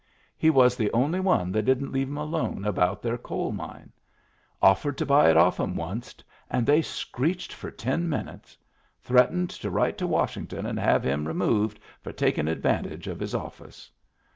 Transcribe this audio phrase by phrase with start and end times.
[0.35, 3.91] He was the only one that didn't leave 'em alone about their coal mine.
[4.63, 8.57] OflFered to buy it off 'em wunst, and they screeched for ten minutes.
[8.99, 13.91] Threatened to write to Washington and have him removed for takin' advantage of his office.